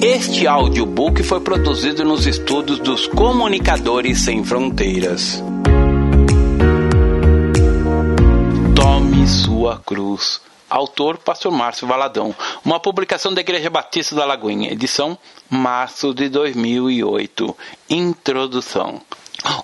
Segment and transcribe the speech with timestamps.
[0.00, 5.42] Este audiobook foi produzido nos estúdios dos Comunicadores Sem Fronteiras.
[8.76, 10.40] Tome sua cruz.
[10.70, 12.32] Autor Pastor Márcio Valadão.
[12.64, 14.70] Uma publicação da Igreja Batista da Lagoinha.
[14.70, 15.18] Edição
[15.50, 17.56] março de 2008.
[17.90, 19.00] Introdução.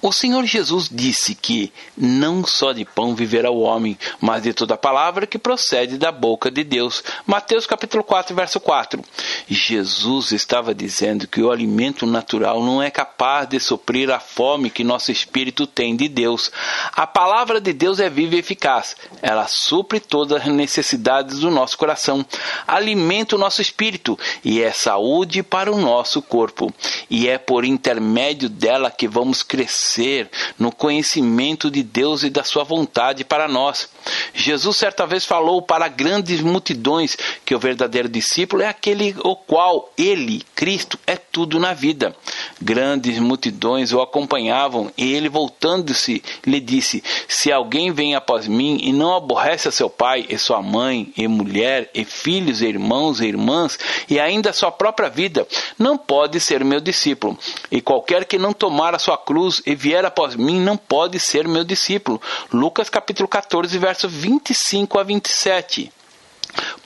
[0.01, 4.77] O Senhor Jesus disse que não só de pão viverá o homem, mas de toda
[4.77, 7.03] palavra que procede da boca de Deus.
[7.27, 9.03] Mateus capítulo 4, verso 4.
[9.49, 14.85] Jesus estava dizendo que o alimento natural não é capaz de suprir a fome que
[14.85, 16.53] nosso espírito tem de Deus.
[16.93, 18.97] A palavra de Deus é viva e eficaz.
[19.21, 22.25] Ela supre todas as necessidades do nosso coração,
[22.67, 26.73] alimenta o nosso espírito e é saúde para o nosso corpo.
[27.11, 32.45] E é por intermédio dela que vamos crescer crescer no conhecimento de Deus e da
[32.45, 33.89] sua vontade para nós.
[34.35, 39.93] Jesus certa vez falou para grandes multidões que o verdadeiro discípulo é aquele o qual
[39.97, 42.15] ele, Cristo, é tudo na vida.
[42.61, 48.93] Grandes multidões o acompanhavam e ele, voltando-se, lhe disse: Se alguém vem após mim e
[48.93, 53.27] não aborrece a seu pai e sua mãe e mulher e filhos e irmãos e
[53.27, 55.47] irmãs e ainda a sua própria vida,
[55.79, 57.39] não pode ser meu discípulo.
[57.71, 61.47] E qualquer que não tomar a sua cruz e vier após mim não pode ser
[61.49, 62.21] meu discípulo.
[62.53, 65.93] Lucas capítulo 14, verso 25 a 27.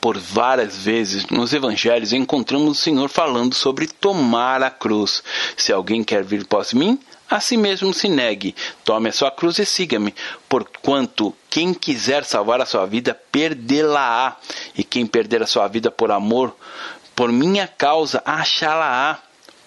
[0.01, 5.23] Por várias vezes nos evangelhos encontramos o Senhor falando sobre tomar a cruz.
[5.57, 6.99] Se alguém quer vir após mim,
[7.31, 10.15] a si mesmo se negue, tome a sua cruz e siga-me,
[10.49, 14.37] porquanto quem quiser salvar a sua vida, perdê-la-á,
[14.75, 16.57] e quem perder a sua vida por amor,
[17.15, 19.19] por minha causa, achá-la-á.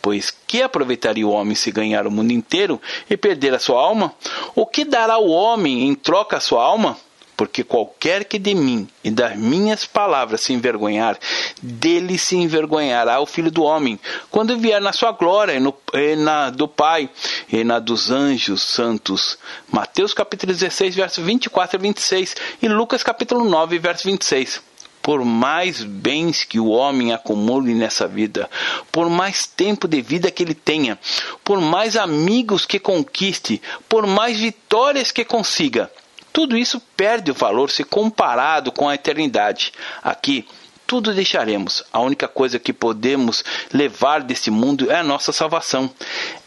[0.01, 4.15] Pois que aproveitaria o homem se ganhar o mundo inteiro e perder a sua alma?
[4.55, 6.97] O que dará o homem em troca a sua alma?
[7.41, 11.17] Porque qualquer que de mim e das minhas palavras se envergonhar,
[11.59, 16.15] dele se envergonhará o Filho do Homem, quando vier na sua glória, e, no, e
[16.15, 17.09] na do Pai,
[17.51, 19.39] e na dos anjos santos.
[19.71, 24.61] Mateus capítulo 16, verso 24 a 26, e Lucas capítulo 9, verso 26
[25.01, 28.47] por mais bens que o homem acumule nessa vida,
[28.91, 30.99] por mais tempo de vida que ele tenha,
[31.43, 35.91] por mais amigos que conquiste, por mais vitórias que consiga,
[36.33, 39.73] tudo isso perde o valor se comparado com a eternidade.
[40.01, 40.47] Aqui,
[40.91, 41.83] tudo deixaremos.
[41.93, 45.89] A única coisa que podemos levar desse mundo é a nossa salvação.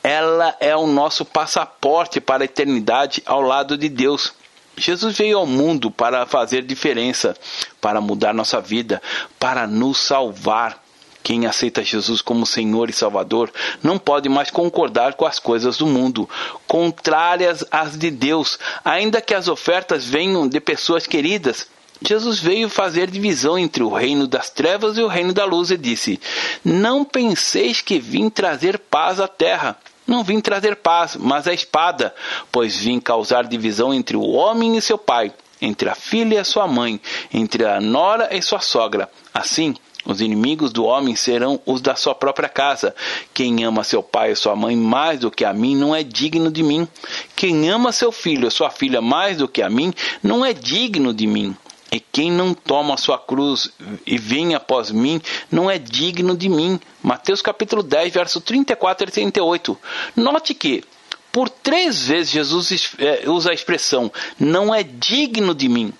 [0.02, 4.34] Ela é o nosso passaporte para a eternidade ao lado de Deus.
[4.76, 7.34] Jesus veio ao mundo para fazer diferença,
[7.80, 9.00] para mudar nossa vida,
[9.38, 10.83] para nos salvar.
[11.24, 13.50] Quem aceita Jesus como Senhor e Salvador
[13.82, 16.28] não pode mais concordar com as coisas do mundo,
[16.68, 21.66] contrárias às de Deus, ainda que as ofertas venham de pessoas queridas.
[22.02, 25.78] Jesus veio fazer divisão entre o reino das trevas e o reino da luz e
[25.78, 26.20] disse:
[26.62, 29.78] Não penseis que vim trazer paz à terra.
[30.06, 32.14] Não vim trazer paz, mas a espada,
[32.52, 36.68] pois vim causar divisão entre o homem e seu pai, entre a filha e sua
[36.68, 37.00] mãe,
[37.32, 39.08] entre a nora e sua sogra.
[39.32, 39.74] Assim,
[40.04, 42.94] os inimigos do homem serão os da sua própria casa.
[43.32, 46.50] Quem ama seu pai ou sua mãe mais do que a mim não é digno
[46.50, 46.86] de mim.
[47.34, 49.92] Quem ama seu filho ou sua filha mais do que a mim
[50.22, 51.56] não é digno de mim.
[51.90, 53.70] E quem não toma a sua cruz
[54.04, 56.80] e vem após mim, não é digno de mim.
[57.00, 59.78] Mateus capítulo 10, verso 34 e 38.
[60.16, 60.82] Note que,
[61.30, 64.10] por três vezes, Jesus é, usa a expressão,
[64.40, 65.92] não é digno de mim.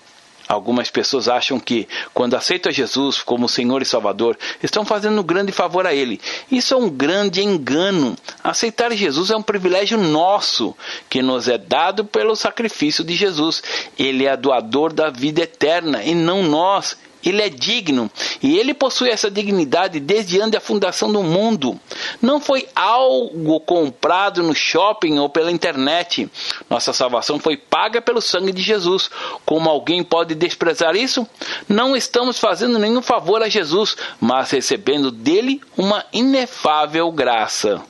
[0.47, 5.51] Algumas pessoas acham que, quando aceitam Jesus como Senhor e Salvador, estão fazendo um grande
[5.51, 6.21] favor a Ele.
[6.51, 8.15] Isso é um grande engano.
[8.43, 10.75] Aceitar Jesus é um privilégio nosso,
[11.09, 13.63] que nos é dado pelo sacrifício de Jesus.
[13.97, 16.97] Ele é doador da vida eterna e não nós.
[17.25, 18.09] Ele é digno
[18.41, 21.79] e ele possui essa dignidade desde antes da fundação do mundo.
[22.21, 26.29] Não foi algo comprado no shopping ou pela internet.
[26.69, 29.09] Nossa salvação foi paga pelo sangue de Jesus.
[29.45, 31.27] Como alguém pode desprezar isso?
[31.67, 37.81] Não estamos fazendo nenhum favor a Jesus, mas recebendo dele uma inefável graça.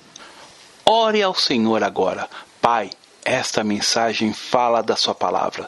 [0.85, 2.29] Ore ao Senhor agora.
[2.61, 2.91] Pai,
[3.23, 5.65] esta mensagem fala da Sua palavra.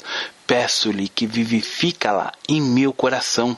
[0.47, 3.55] Peço-lhe que vivifica-la em meu coração,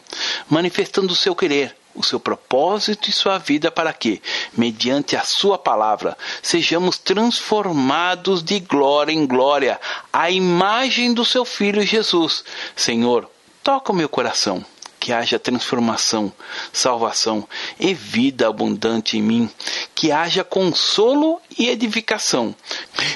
[0.49, 4.21] manifestando o seu querer, o seu propósito e sua vida para que,
[4.57, 9.79] mediante a sua palavra, sejamos transformados de glória em glória
[10.11, 12.43] à imagem do seu filho Jesus.
[12.75, 13.29] Senhor,
[13.63, 14.65] toca o meu coração
[14.99, 16.31] que haja transformação,
[16.73, 17.47] salvação
[17.79, 19.49] e vida abundante em mim,
[19.95, 22.53] que haja consolo e edificação.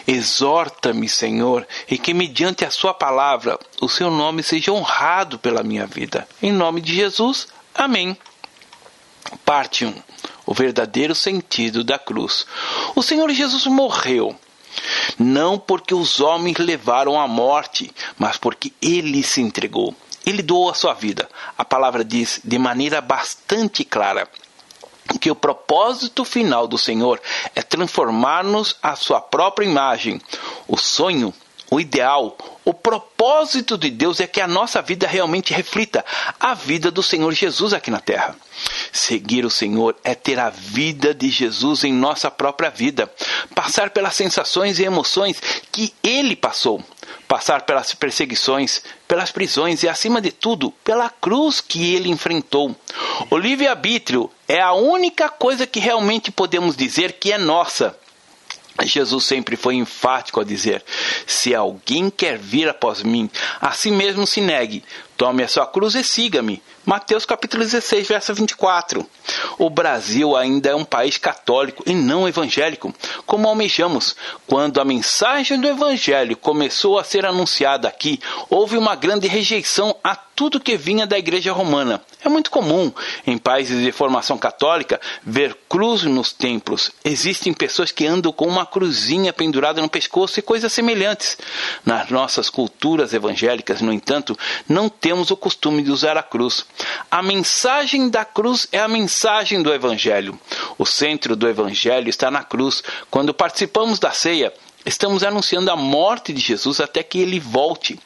[0.07, 5.85] Exorta-me, Senhor, e que mediante a Sua palavra o Seu nome seja honrado pela minha
[5.85, 6.27] vida.
[6.41, 8.18] Em nome de Jesus, amém.
[9.45, 9.94] Parte 1.
[10.45, 12.45] o verdadeiro sentido da cruz.
[12.95, 14.38] O Senhor Jesus morreu
[15.19, 19.95] não porque os homens levaram à morte, mas porque ele se entregou.
[20.25, 21.30] Ele doou a sua vida.
[21.58, 24.28] A palavra diz de maneira bastante clara
[25.20, 27.22] que o propósito final do Senhor
[27.56, 30.20] é transformar-nos à sua própria imagem.
[30.68, 31.34] O sonho,
[31.70, 36.04] o ideal, o propósito de Deus é que a nossa vida realmente reflita
[36.40, 38.36] a vida do Senhor Jesus aqui na terra.
[38.92, 43.12] Seguir o Senhor é ter a vida de Jesus em nossa própria vida,
[43.54, 45.42] passar pelas sensações e emoções
[45.72, 46.84] que ele passou,
[47.33, 52.75] passar pelas perseguições, pelas prisões e, acima de tudo, pela cruz que ele enfrentou.
[53.31, 57.97] O livre-arbítrio é a única coisa que realmente podemos dizer que é nossa.
[58.83, 60.85] Jesus sempre foi enfático a dizer:
[61.25, 63.27] Se alguém quer vir após mim,
[63.59, 64.83] a si mesmo se negue,
[65.18, 66.62] tome a sua cruz e siga-me.
[66.85, 69.07] Mateus capítulo 16, verso 24.
[69.57, 72.94] O Brasil ainda é um país católico e não evangélico,
[73.25, 74.18] como almejamos.
[74.45, 78.19] Quando a mensagem do evangelho começou a ser anunciada aqui,
[78.50, 82.01] houve uma grande rejeição a tudo que vinha da igreja romana.
[82.24, 82.91] É muito comum
[83.27, 86.91] em países de formação católica ver cruz nos templos.
[87.03, 91.38] Existem pessoas que andam com uma cruzinha pendurada no pescoço e coisas semelhantes.
[91.85, 94.38] Nas nossas culturas evangélicas, no entanto,
[94.68, 96.65] não temos o costume de usar a cruz.
[97.10, 100.40] A mensagem da cruz é a mensagem do Evangelho.
[100.78, 102.84] O centro do Evangelho está na cruz.
[103.10, 104.54] Quando participamos da ceia,
[104.86, 107.98] Estamos anunciando a morte de Jesus até que ele volte.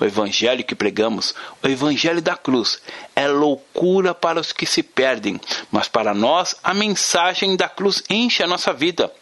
[0.00, 1.32] O evangelho que pregamos,
[1.62, 2.80] o evangelho da cruz,
[3.14, 8.42] é loucura para os que se perdem, mas para nós a mensagem da cruz enche
[8.42, 9.12] a nossa vida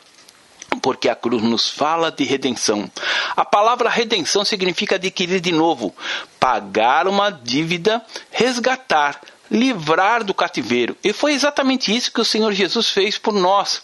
[0.81, 2.91] porque a cruz nos fala de redenção.
[3.37, 5.95] A palavra redenção significa adquirir de novo,
[6.39, 9.21] pagar uma dívida, resgatar,
[9.51, 10.97] livrar do cativeiro.
[11.05, 13.83] E foi exatamente isso que o Senhor Jesus fez por nós.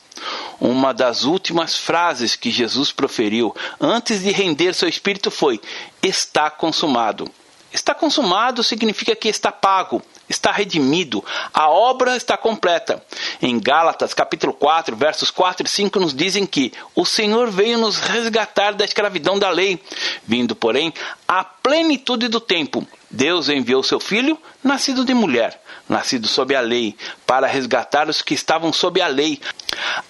[0.61, 5.61] Uma das últimas frases que Jesus proferiu antes de render seu espírito foi:
[6.03, 7.31] Está consumado.
[7.73, 13.03] Está consumado significa que está pago, está redimido, a obra está completa.
[13.41, 17.99] Em Gálatas, capítulo 4, versos 4 e 5 nos dizem que o Senhor veio nos
[17.99, 19.83] resgatar da escravidão da lei,
[20.27, 20.93] vindo, porém,
[21.27, 22.87] à plenitude do tempo.
[23.11, 26.95] Deus enviou seu filho, nascido de mulher, nascido sob a lei,
[27.27, 29.41] para resgatar os que estavam sob a lei,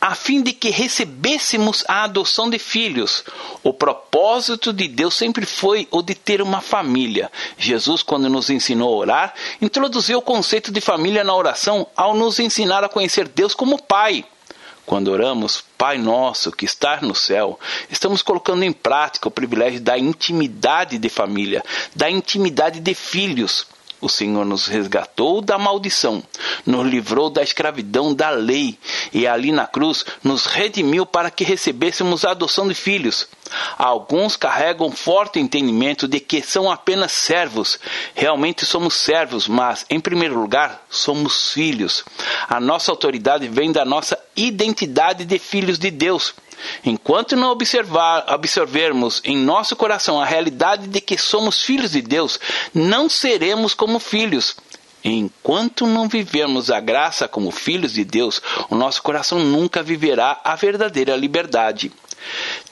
[0.01, 3.25] a fim de que recebêssemos a adoção de filhos.
[3.63, 7.31] O propósito de Deus sempre foi o de ter uma família.
[7.57, 12.41] Jesus, quando nos ensinou a orar, introduziu o conceito de família na oração ao nos
[12.41, 14.25] ensinar a conhecer Deus como Pai.
[14.89, 19.99] Quando oramos, Pai nosso que está no céu, estamos colocando em prática o privilégio da
[19.99, 21.63] intimidade de família,
[21.95, 23.67] da intimidade de filhos.
[24.01, 26.23] O Senhor nos resgatou da maldição,
[26.65, 28.79] nos livrou da escravidão da lei
[29.13, 33.27] e ali na cruz nos redimiu para que recebêssemos a adoção de filhos.
[33.77, 37.79] Alguns carregam forte entendimento de que são apenas servos.
[38.15, 42.05] Realmente somos servos, mas, em primeiro lugar, somos filhos.
[42.49, 46.35] A nossa autoridade vem da nossa identidade de filhos de Deus.
[46.85, 52.39] Enquanto não observar, absorvermos em nosso coração a realidade de que somos filhos de Deus,
[52.75, 54.57] não seremos como filhos.
[55.05, 60.57] Enquanto não vivermos a graça como filhos de Deus, o nosso coração nunca viverá a
[60.57, 61.93] verdadeira liberdade.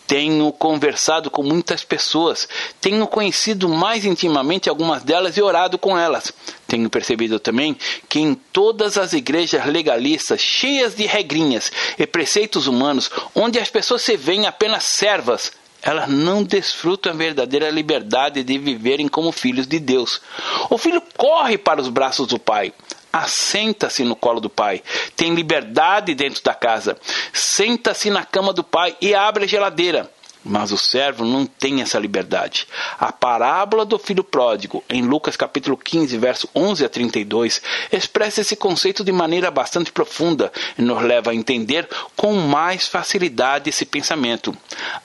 [0.07, 2.49] Tenho conversado com muitas pessoas,
[2.81, 6.33] tenho conhecido mais intimamente algumas delas e orado com elas.
[6.69, 7.77] Tenho percebido também
[8.09, 14.03] que em todas as igrejas legalistas, cheias de regrinhas e preceitos humanos, onde as pessoas
[14.03, 19.79] se veem apenas servas, elas não desfrutam a verdadeira liberdade de viverem como filhos de
[19.79, 20.21] Deus.
[20.69, 22.73] O filho corre para os braços do pai,
[23.19, 24.83] assenta-se no colo do pai,
[25.17, 26.97] tem liberdade dentro da casa,
[27.33, 30.11] senta-se na cama do pai e abre a geladeira.
[30.49, 32.69] Mas o servo não tem essa liberdade.
[33.01, 37.61] A parábola do filho pródigo, em Lucas capítulo 15, verso 11 a 32,
[37.91, 43.71] expressa esse conceito de maneira bastante profunda e nos leva a entender com mais facilidade
[43.71, 44.57] esse pensamento.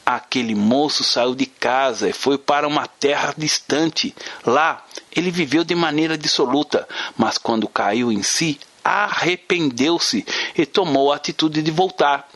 [0.05, 4.13] Aquele moço saiu de casa e foi para uma terra distante.
[4.45, 11.15] Lá, ele viveu de maneira dissoluta, mas quando caiu em si, arrependeu-se e tomou a
[11.15, 12.29] atitude de voltar.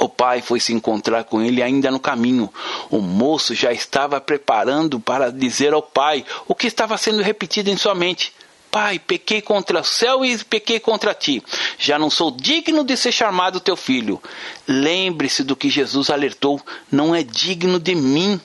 [0.00, 2.52] O pai foi se encontrar com ele ainda no caminho.
[2.90, 7.76] O moço já estava preparando para dizer ao pai o que estava sendo repetido em
[7.76, 8.32] sua mente.
[8.70, 11.40] Pai, pequei contra o céu e pequei contra ti.
[11.78, 14.20] Já não sou digno de ser chamado teu filho.
[14.66, 16.60] Lembre-se do que Jesus alertou:
[16.90, 18.40] não é digno de mim.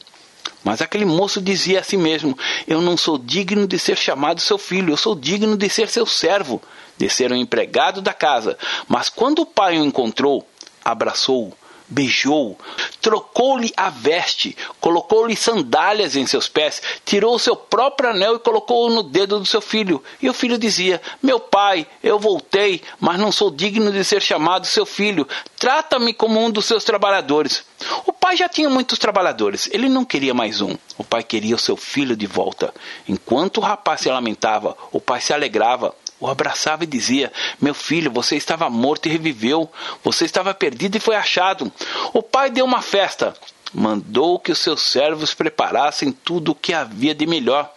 [0.63, 2.37] Mas aquele moço dizia a si mesmo:
[2.67, 6.05] Eu não sou digno de ser chamado seu filho, eu sou digno de ser seu
[6.05, 6.61] servo,
[6.97, 8.57] de ser um empregado da casa.
[8.87, 10.45] Mas quando o pai o encontrou,
[10.83, 11.53] abraçou-o
[11.89, 12.57] beijou,
[13.01, 18.93] trocou-lhe a veste, colocou-lhe sandálias em seus pés, tirou o seu próprio anel e colocou-o
[18.93, 20.03] no dedo do seu filho.
[20.21, 24.67] E o filho dizia: Meu pai, eu voltei, mas não sou digno de ser chamado
[24.67, 25.27] seu filho.
[25.57, 27.65] Trata-me como um dos seus trabalhadores.
[28.05, 30.75] O pai já tinha muitos trabalhadores, ele não queria mais um.
[30.97, 32.73] O pai queria o seu filho de volta.
[33.07, 38.11] Enquanto o rapaz se lamentava, o pai se alegrava o abraçava e dizia: Meu filho,
[38.11, 39.69] você estava morto e reviveu.
[40.03, 41.71] Você estava perdido e foi achado.
[42.13, 43.33] O pai deu uma festa.
[43.73, 47.71] Mandou que os seus servos preparassem tudo o que havia de melhor,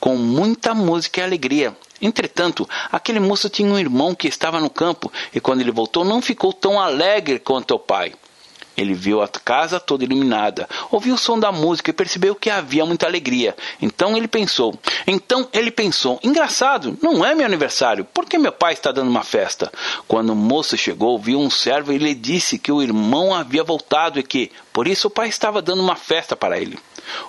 [0.00, 1.76] com muita música e alegria.
[2.02, 6.20] Entretanto, aquele moço tinha um irmão que estava no campo, e quando ele voltou não
[6.20, 8.14] ficou tão alegre quanto o pai.
[8.78, 12.86] Ele viu a casa toda iluminada, ouviu o som da música e percebeu que havia
[12.86, 13.56] muita alegria.
[13.82, 18.74] Então ele pensou: Então ele pensou: Engraçado, não é meu aniversário, por que meu pai
[18.74, 19.70] está dando uma festa?
[20.06, 24.20] Quando o moço chegou, viu um servo e lhe disse que o irmão havia voltado
[24.20, 26.78] e que, por isso, o pai estava dando uma festa para ele.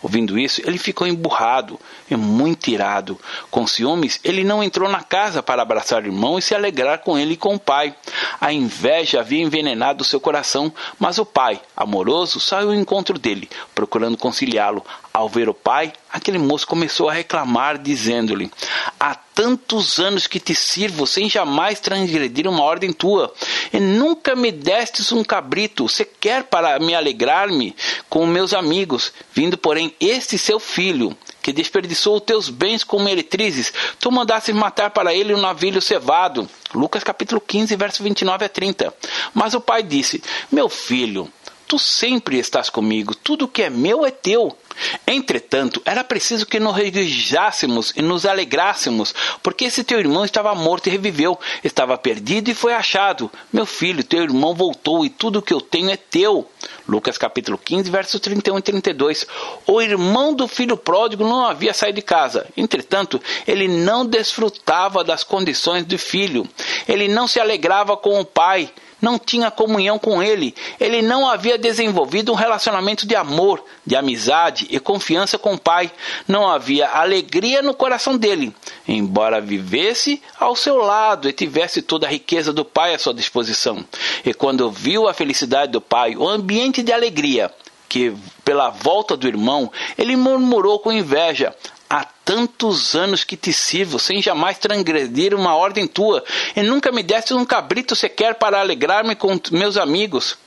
[0.01, 1.79] Ouvindo isso, ele ficou emburrado
[2.09, 3.19] e muito irado.
[3.49, 7.17] Com ciúmes, ele não entrou na casa para abraçar o irmão e se alegrar com
[7.17, 7.95] ele e com o pai.
[8.39, 11.38] A inveja havia envenenado seu coração, mas o pai,
[11.75, 14.85] amoroso, saiu ao encontro dele, procurando conciliá-lo.
[15.13, 18.51] Ao ver o pai, aquele moço começou a reclamar, dizendo-lhe:
[18.99, 23.33] Há tantos anos que te sirvo sem jamais transgredir uma ordem tua,
[23.71, 27.75] e nunca me destes um cabrito, sequer para me alegrar-me
[28.09, 34.11] com meus amigos, vindo, porém, este seu filho, que desperdiçou teus bens com meretrizes, tu
[34.11, 36.47] mandasses matar para ele um navilho cevado.
[36.73, 38.93] Lucas capítulo 15, verso 29 a 30.
[39.33, 41.31] Mas o pai disse: Meu filho,
[41.69, 44.57] tu sempre estás comigo, tudo que é meu é teu.
[45.05, 50.87] Entretanto, era preciso que nos regozijássemos e nos alegrássemos, porque esse teu irmão estava morto
[50.87, 53.29] e reviveu, estava perdido e foi achado.
[53.53, 56.49] Meu filho, teu irmão voltou e tudo que eu tenho é teu.
[56.87, 59.27] Lucas capítulo 15, versos 31 e 32.
[59.67, 62.47] O irmão do filho pródigo não havia saído de casa.
[62.57, 66.49] Entretanto, ele não desfrutava das condições do filho.
[66.87, 68.71] Ele não se alegrava com o pai
[69.01, 74.67] não tinha comunhão com ele, ele não havia desenvolvido um relacionamento de amor, de amizade
[74.69, 75.91] e confiança com o pai,
[76.27, 78.53] não havia alegria no coração dele,
[78.87, 83.83] embora vivesse ao seu lado e tivesse toda a riqueza do pai à sua disposição.
[84.25, 87.51] E quando viu a felicidade do pai, o ambiente de alegria,
[87.87, 88.13] que
[88.45, 91.55] pela volta do irmão, ele murmurou com inveja:
[91.89, 96.23] Há tantos anos que te sirvo, sem jamais transgredir uma ordem tua,
[96.55, 100.37] e nunca me deste um cabrito sequer para alegrar-me com meus amigos.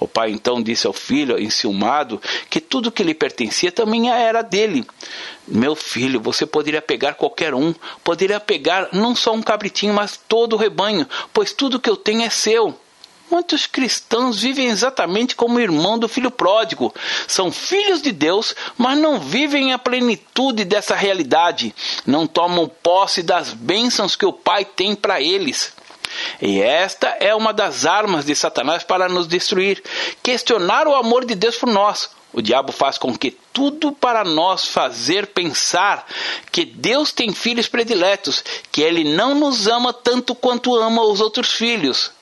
[0.00, 4.84] O pai então disse ao filho, enciumado, que tudo que lhe pertencia também era dele.
[5.46, 7.74] Meu filho, você poderia pegar qualquer um,
[8.04, 12.22] poderia pegar não só um cabritinho, mas todo o rebanho, pois tudo que eu tenho
[12.22, 12.78] é seu.
[13.30, 16.94] Muitos cristãos vivem exatamente como o irmão do filho pródigo.
[17.26, 21.74] São filhos de Deus, mas não vivem a plenitude dessa realidade.
[22.06, 25.72] Não tomam posse das bênçãos que o Pai tem para eles.
[26.40, 29.82] E esta é uma das armas de Satanás para nos destruir
[30.22, 32.10] questionar o amor de Deus por nós.
[32.32, 36.06] O diabo faz com que tudo para nós fazer pensar
[36.52, 41.50] que Deus tem filhos prediletos, que ele não nos ama tanto quanto ama os outros
[41.52, 42.12] filhos.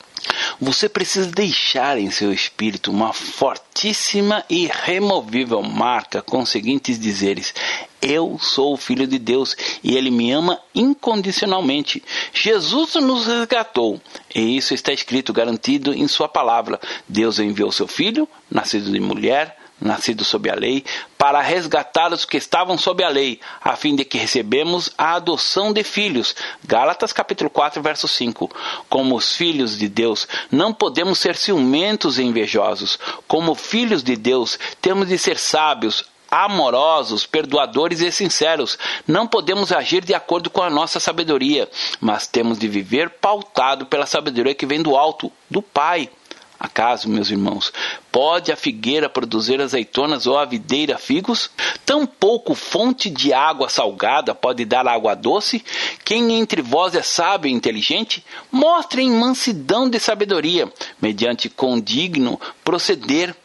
[0.60, 7.54] Você precisa deixar em seu espírito uma fortíssima e removível marca com os seguintes dizeres:
[8.00, 12.02] eu sou o Filho de Deus e Ele me ama incondicionalmente.
[12.32, 14.00] Jesus nos resgatou
[14.34, 16.78] e isso está escrito, garantido em Sua palavra.
[17.08, 20.84] Deus enviou seu Filho, nascido de mulher, nascido sob a lei,
[21.18, 25.72] para resgatar os que estavam sob a lei, a fim de que recebemos a adoção
[25.72, 26.34] de filhos.
[26.64, 28.50] Gálatas capítulo 4, verso 5.
[28.88, 32.98] Como os filhos de Deus, não podemos ser ciumentos e invejosos.
[33.26, 38.78] Como filhos de Deus, temos de ser sábios, amorosos, perdoadores e sinceros.
[39.06, 41.68] Não podemos agir de acordo com a nossa sabedoria,
[42.00, 46.10] mas temos de viver pautado pela sabedoria que vem do alto, do Pai.
[46.58, 47.72] Acaso, meus irmãos,
[48.10, 51.50] pode a figueira produzir azeitonas ou a videira figos?
[51.84, 55.62] Tampouco fonte de água salgada pode dar água doce?
[56.04, 58.24] Quem entre vós é sábio e inteligente?
[58.50, 63.36] Mostrem mansidão de sabedoria, mediante condigno proceder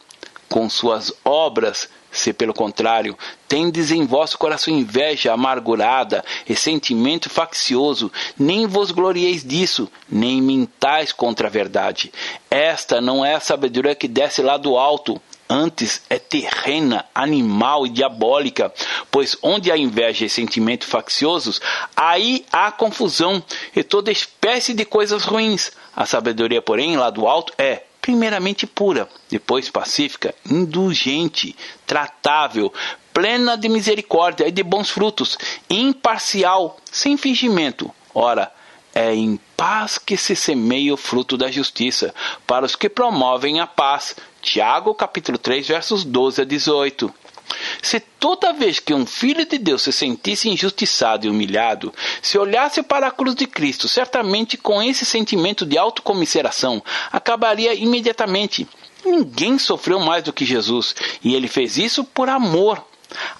[0.48, 3.16] com suas obras se, pelo contrário,
[3.48, 11.10] tendes em vosso coração inveja amargurada e sentimento faccioso, nem vos glorieis disso, nem mintais
[11.10, 12.12] contra a verdade.
[12.50, 15.20] Esta não é a sabedoria que desce lá do alto,
[15.54, 18.72] Antes é terrena, animal e diabólica,
[19.10, 21.60] pois onde há inveja e sentimentos facciosos,
[21.94, 23.44] aí há confusão
[23.76, 25.70] e toda espécie de coisas ruins.
[25.94, 31.56] A sabedoria, porém, lá do alto é primeiramente pura, depois pacífica, indulgente,
[31.86, 32.70] tratável,
[33.14, 35.38] plena de misericórdia e de bons frutos,
[35.70, 37.90] imparcial, sem fingimento.
[38.12, 38.52] Ora,
[38.92, 42.12] é em paz que se semeia o fruto da justiça,
[42.44, 44.16] para os que promovem a paz.
[44.42, 47.14] Tiago capítulo 3, versos 12 a 18.
[47.82, 52.80] Se toda vez que um filho de Deus se sentisse injustiçado e humilhado, se olhasse
[52.80, 58.68] para a cruz de Cristo, certamente com esse sentimento de autocomiseração, acabaria imediatamente.
[59.04, 62.86] Ninguém sofreu mais do que Jesus, e ele fez isso por amor.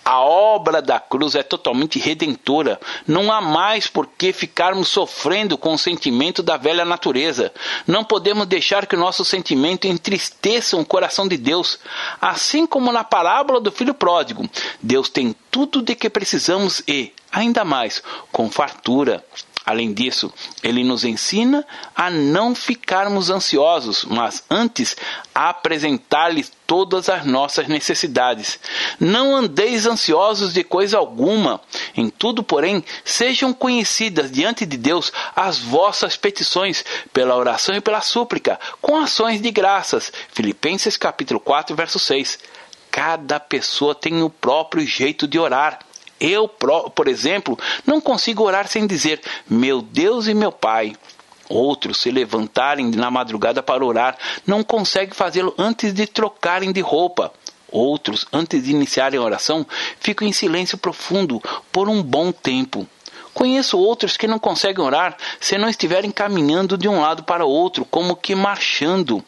[0.04, 2.80] A obra da cruz é totalmente redentora.
[3.06, 7.52] Não há mais por que ficarmos sofrendo com o sentimento da velha natureza.
[7.86, 11.78] Não podemos deixar que o nosso sentimento entristeça o coração de Deus.
[12.20, 14.48] Assim como na parábola do filho pródigo,
[14.80, 19.24] Deus tem tudo de que precisamos e, ainda mais, com fartura.
[19.64, 21.64] Além disso, ele nos ensina
[21.94, 24.96] a não ficarmos ansiosos, mas antes
[25.32, 28.58] a apresentar-lhe todas as nossas necessidades.
[28.98, 31.60] Não andeis ansiosos de coisa alguma.
[31.96, 38.00] Em tudo, porém, sejam conhecidas diante de Deus as vossas petições, pela oração e pela
[38.00, 40.12] súplica, com ações de graças.
[40.32, 42.38] Filipenses capítulo 4, verso 6.
[42.90, 45.78] Cada pessoa tem o próprio jeito de orar.
[46.24, 50.94] Eu, por exemplo, não consigo orar sem dizer meu Deus e meu Pai.
[51.48, 57.32] Outros se levantarem na madrugada para orar não conseguem fazê-lo antes de trocarem de roupa.
[57.72, 59.66] Outros, antes de iniciarem a oração,
[59.98, 62.86] ficam em silêncio profundo por um bom tempo.
[63.34, 67.84] Conheço outros que não conseguem orar se não estiverem caminhando de um lado para outro,
[67.84, 69.24] como que marchando.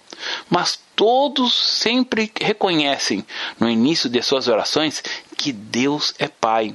[0.48, 3.24] Mas todos sempre reconhecem
[3.58, 5.02] no início de suas orações
[5.36, 6.74] que Deus é Pai.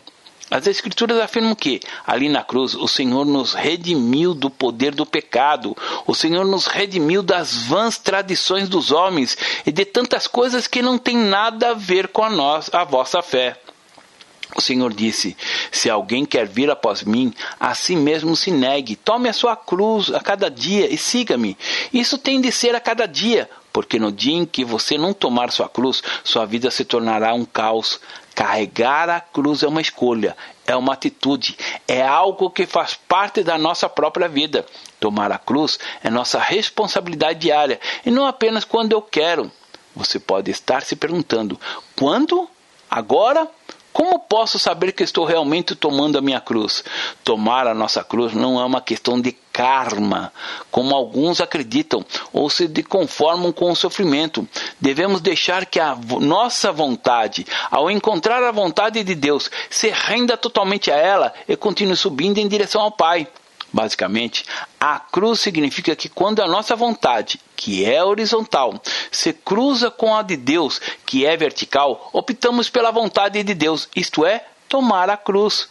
[0.51, 5.77] As Escrituras afirmam que, ali na cruz, o Senhor nos redimiu do poder do pecado,
[6.07, 10.98] o Senhor nos redimiu das vãs tradições dos homens e de tantas coisas que não
[10.98, 13.59] têm nada a ver com a, nossa, a vossa fé.
[14.55, 15.37] O Senhor disse:
[15.72, 20.11] Se alguém quer vir após mim, a si mesmo se negue, tome a sua cruz
[20.11, 21.55] a cada dia e siga-me.
[21.94, 25.51] Isso tem de ser a cada dia, porque no dia em que você não tomar
[25.51, 28.00] sua cruz, sua vida se tornará um caos.
[28.36, 33.58] Carregar a cruz é uma escolha, é uma atitude, é algo que faz parte da
[33.58, 34.66] nossa própria vida.
[35.00, 39.51] Tomar a cruz é nossa responsabilidade diária e não apenas quando eu quero.
[39.96, 41.60] Você pode estar se perguntando:
[41.96, 42.50] quando?
[42.90, 43.48] Agora?
[43.92, 46.84] Como posso saber que estou realmente tomando a minha cruz?
[47.24, 50.31] Tomar a nossa cruz não é uma questão de karma,
[50.72, 54.48] como alguns acreditam, ou se conformam com o sofrimento.
[54.79, 60.89] Devemos deixar que a nossa vontade, ao encontrar a vontade de Deus, se renda totalmente
[60.89, 63.27] a ela e continue subindo em direção ao Pai.
[63.72, 64.45] Basicamente,
[64.79, 70.22] a cruz significa que quando a nossa vontade, que é horizontal, se cruza com a
[70.22, 75.67] de Deus, que é vertical, optamos pela vontade de Deus, isto é, tomar a cruz.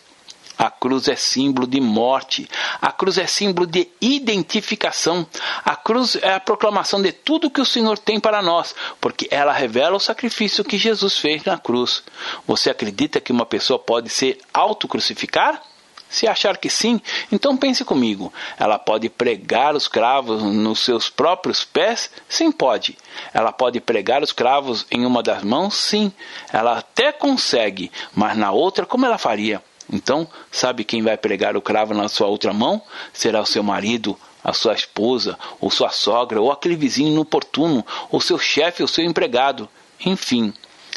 [0.59, 2.49] A cruz é símbolo de morte.
[2.83, 5.25] A cruz é símbolo de identificação.
[5.65, 9.53] A cruz é a proclamação de tudo que o Senhor tem para nós, porque ela
[9.53, 12.03] revela o sacrifício que Jesus fez na cruz.
[12.45, 15.63] Você acredita que uma pessoa pode se autocrucificar?
[16.11, 18.33] Se achar que sim, então pense comigo.
[18.59, 22.11] Ela pode pregar os cravos nos seus próprios pés?
[22.27, 22.97] Sim, pode.
[23.33, 25.75] Ela pode pregar os cravos em uma das mãos?
[25.75, 26.11] Sim.
[26.51, 29.63] Ela até consegue, mas na outra, como ela faria?
[29.91, 32.83] Então, sabe quem vai pregar o cravo na sua outra mão?
[33.13, 38.21] Será o seu marido, a sua esposa, ou sua sogra, ou aquele vizinho inoportuno, ou
[38.21, 39.69] seu chefe, ou seu empregado.
[40.05, 40.53] Enfim,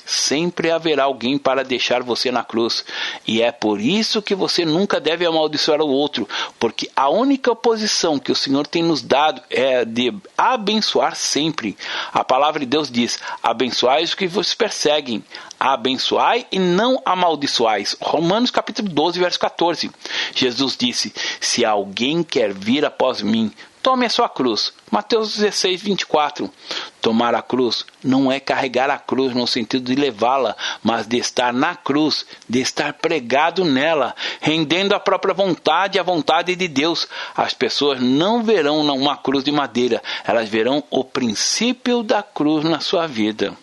[0.06, 2.84] sempre haverá alguém para deixar você na cruz.
[3.28, 6.28] E é por isso que você nunca deve amaldiçoar o outro,
[6.60, 11.78] porque a única posição que o Senhor tem nos dado é de abençoar sempre.
[12.14, 15.24] A palavra de Deus diz: abençoai os que vos perseguem,
[15.60, 17.96] abençoai e não amaldiçoais.
[18.02, 19.92] Romanos capítulo 12, verso 14.
[20.36, 23.52] Jesus disse: Se alguém quer vir após mim,
[23.82, 24.72] Tome a sua cruz.
[24.92, 26.52] Mateus 16, 24.
[27.02, 31.52] Tomar a cruz não é carregar a cruz no sentido de levá-la, mas de estar
[31.52, 37.08] na cruz, de estar pregado nela, rendendo a própria vontade à vontade de Deus.
[37.36, 42.80] As pessoas não verão uma cruz de madeira, elas verão o princípio da cruz na
[42.82, 43.58] sua vida.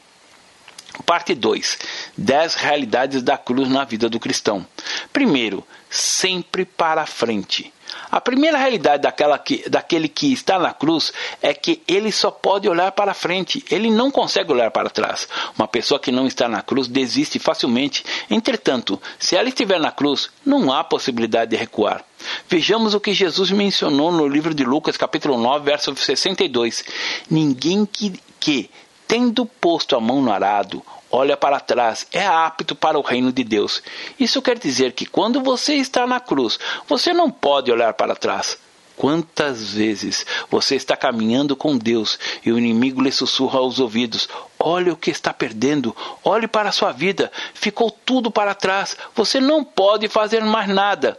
[1.07, 1.79] Parte 2.
[2.17, 4.67] 10 realidades da cruz na vida do cristão.
[5.13, 7.73] Primeiro, sempre para frente.
[8.11, 12.69] A primeira realidade daquela que, daquele que está na cruz é que ele só pode
[12.69, 15.29] olhar para frente, ele não consegue olhar para trás.
[15.57, 18.05] Uma pessoa que não está na cruz desiste facilmente.
[18.31, 22.05] Entretanto, se ela estiver na cruz, não há possibilidade de recuar.
[22.49, 26.85] Vejamos o que Jesus mencionou no livro de Lucas, capítulo 9, verso 62.
[27.31, 28.71] Ninguém que, que
[29.07, 33.45] tendo posto a mão no arado, olha para trás, é apto para o reino de
[33.45, 33.83] Deus.
[34.19, 38.59] Isso quer dizer que quando você está na cruz, você não pode olhar para trás.
[38.97, 44.91] Quantas vezes você está caminhando com Deus e o inimigo lhe sussurra aos ouvidos: Olhe
[44.91, 45.95] o que está perdendo,
[46.25, 51.17] olhe para a sua vida, ficou tudo para trás, você não pode fazer mais nada.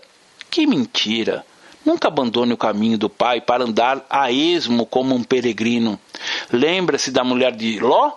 [0.52, 1.46] Que mentira!
[1.86, 5.98] Nunca abandone o caminho do Pai para andar a esmo como um peregrino.
[6.52, 8.12] Lembra-se da mulher de Ló?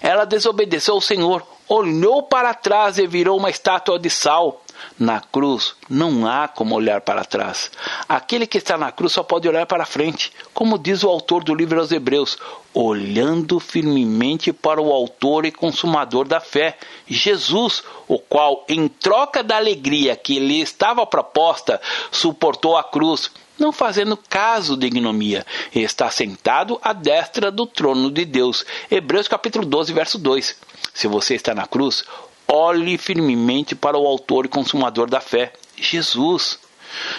[0.00, 4.62] Ela desobedeceu ao Senhor, olhou para trás e virou uma estátua de sal.
[4.98, 7.70] Na cruz não há como olhar para trás.
[8.08, 11.54] Aquele que está na cruz só pode olhar para frente, como diz o autor do
[11.54, 12.36] livro aos Hebreus,
[12.74, 19.56] olhando firmemente para o autor e consumador da fé, Jesus, o qual, em troca da
[19.56, 26.10] alegria que lhe estava proposta, suportou a cruz, não fazendo caso de ignomia, e está
[26.10, 28.64] sentado à destra do trono de Deus.
[28.90, 30.56] Hebreus capítulo 12, verso 2.
[30.94, 32.04] Se você está na cruz,
[32.46, 36.58] olhe firmemente para o autor e consumador da fé, Jesus.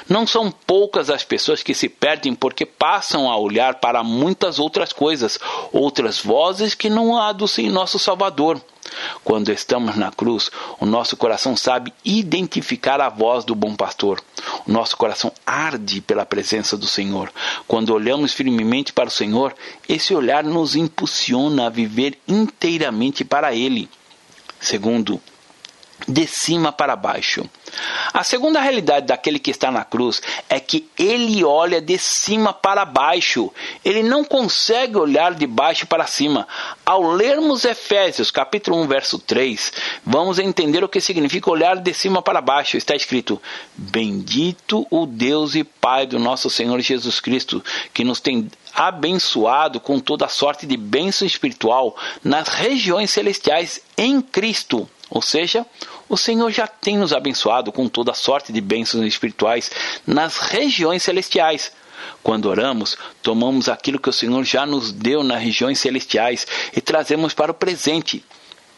[0.07, 4.93] Não são poucas as pessoas que se perdem porque passam a olhar para muitas outras
[4.93, 5.39] coisas,
[5.71, 8.61] outras vozes que não aducem nosso Salvador.
[9.23, 14.21] Quando estamos na cruz, o nosso coração sabe identificar a voz do bom pastor.
[14.67, 17.31] O nosso coração arde pela presença do Senhor.
[17.67, 19.55] Quando olhamos firmemente para o Senhor,
[19.87, 23.89] esse olhar nos impulsiona a viver inteiramente para Ele.
[24.59, 25.19] Segundo,
[26.07, 27.47] de cima para baixo.
[28.13, 32.85] A segunda realidade daquele que está na cruz é que ele olha de cima para
[32.85, 33.51] baixo.
[33.83, 36.47] Ele não consegue olhar de baixo para cima.
[36.85, 39.73] Ao lermos Efésios, capítulo 1, verso 3,
[40.05, 42.77] vamos entender o que significa olhar de cima para baixo.
[42.77, 43.41] Está escrito:
[43.75, 47.63] Bendito o Deus e Pai do nosso Senhor Jesus Cristo,
[47.93, 54.89] que nos tem abençoado com toda sorte de bênção espiritual nas regiões celestiais em Cristo.
[55.09, 55.65] Ou seja,
[56.09, 59.71] o Senhor já tem nos abençoado com toda sorte de bênçãos espirituais
[60.05, 61.71] nas regiões celestiais.
[62.21, 67.33] Quando oramos, tomamos aquilo que o Senhor já nos deu nas regiões celestiais e trazemos
[67.33, 68.23] para o presente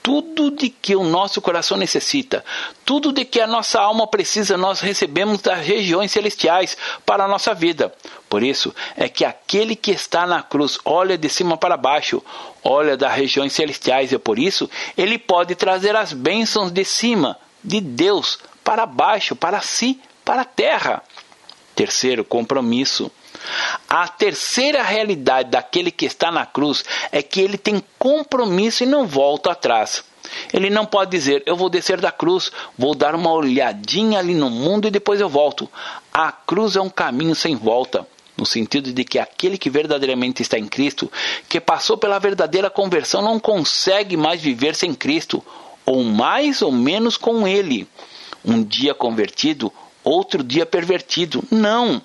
[0.05, 2.45] tudo de que o nosso coração necessita,
[2.85, 7.55] tudo de que a nossa alma precisa, nós recebemos das regiões celestiais para a nossa
[7.55, 7.91] vida.
[8.29, 12.21] Por isso é que aquele que está na cruz olha de cima para baixo,
[12.63, 17.81] olha das regiões celestiais, e por isso ele pode trazer as bênçãos de cima, de
[17.81, 21.01] Deus, para baixo, para si, para a terra.
[21.75, 23.11] Terceiro, compromisso.
[23.89, 29.05] A terceira realidade daquele que está na cruz é que ele tem compromisso e não
[29.05, 30.03] volta atrás.
[30.51, 34.49] Ele não pode dizer, eu vou descer da cruz, vou dar uma olhadinha ali no
[34.49, 35.69] mundo e depois eu volto.
[36.11, 40.57] A cruz é um caminho sem volta, no sentido de que aquele que verdadeiramente está
[40.57, 41.11] em Cristo,
[41.47, 45.43] que passou pela verdadeira conversão, não consegue mais viver sem Cristo,
[45.85, 47.87] ou mais ou menos com Ele.
[48.43, 49.71] Um dia convertido,
[50.05, 51.43] outro dia pervertido.
[51.51, 52.01] Não!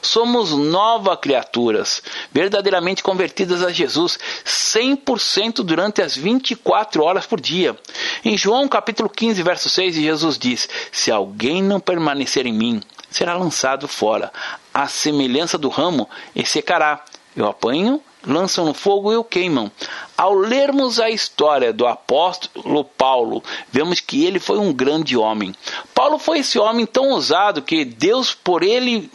[0.00, 7.76] Somos novas criaturas, verdadeiramente convertidas a Jesus, 100% durante as 24 horas por dia.
[8.24, 13.36] Em João capítulo 15, verso 6, Jesus diz: Se alguém não permanecer em mim, será
[13.36, 14.32] lançado fora.
[14.72, 17.04] A semelhança do ramo, e secará.
[17.34, 19.70] Eu apanho lançam no fogo e o queimam.
[20.16, 25.54] Ao lermos a história do apóstolo Paulo, vemos que ele foi um grande homem.
[25.94, 29.10] Paulo foi esse homem tão ousado que Deus, por ele,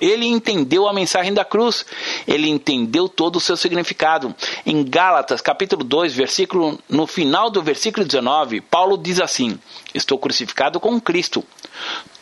[0.00, 1.84] ele entendeu a mensagem da cruz.
[2.28, 4.34] Ele entendeu todo o seu significado.
[4.64, 9.58] Em Gálatas, capítulo 2, versículo, no final do versículo 19, Paulo diz assim:
[9.94, 11.44] Estou crucificado com Cristo.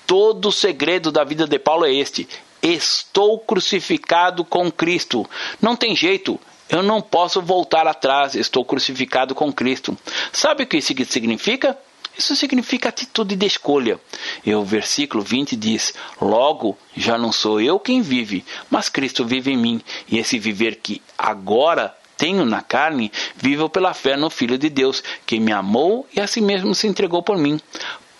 [0.07, 2.29] Todo o segredo da vida de Paulo é este:
[2.65, 5.29] Estou crucificado com Cristo.
[5.61, 6.41] Não tem jeito.
[6.67, 8.35] Eu não posso voltar atrás.
[8.35, 9.97] Estou crucificado com Cristo.
[10.33, 11.79] Sabe o que isso significa?
[12.17, 14.01] Isso significa atitude de escolha.
[14.47, 19.53] E o versículo 20 diz: Logo, já não sou eu quem vive, mas Cristo vive
[19.53, 19.83] em mim.
[20.09, 25.03] E esse viver que agora tenho na carne, vivo pela fé no Filho de Deus,
[25.27, 27.61] que me amou e a si mesmo se entregou por mim.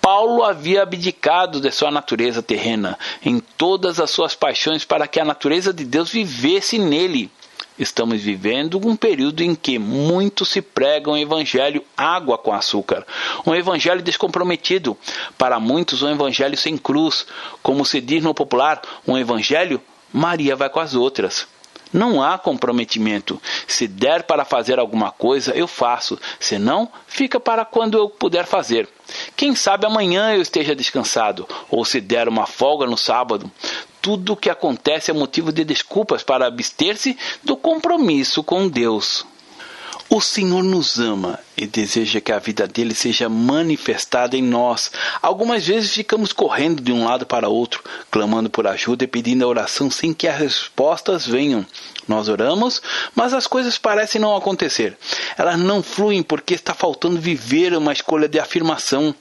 [0.05, 5.25] Paulo havia abdicado de sua natureza terrena em todas as suas paixões para que a
[5.25, 7.31] natureza de Deus vivesse nele.
[7.79, 13.07] Estamos vivendo um período em que muito se prega um evangelho água com açúcar,
[13.47, 14.95] um evangelho descomprometido,
[15.39, 17.27] para muitos um evangelho sem cruz,
[17.63, 19.81] como se diz no popular, um evangelho
[20.13, 21.49] Maria vai com as outras.
[21.95, 23.41] Não há comprometimento.
[23.69, 26.19] Se der para fazer alguma coisa, eu faço.
[26.41, 28.89] Se não, fica para quando eu puder fazer.
[29.37, 33.51] Quem sabe amanhã eu esteja descansado, ou se der uma folga no sábado
[34.03, 39.25] tudo o que acontece é motivo de desculpas para abster-se do compromisso com Deus.
[40.15, 44.93] O Senhor nos ama e deseja que a vida dele seja manifestada em nós.
[45.21, 49.49] Algumas vezes ficamos correndo de um lado para outro, clamando por ajuda e pedindo a
[49.49, 51.67] oração sem que as respostas venham.
[52.07, 52.81] Nós oramos,
[53.13, 54.97] mas as coisas parecem não acontecer.
[55.37, 59.13] Elas não fluem porque está faltando viver uma escolha de afirmação